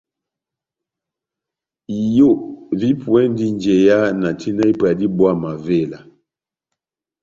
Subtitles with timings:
[2.01, 2.29] Iyo
[2.79, 5.99] vipuwɛndi njeya na tina ipwa dibówa mavela.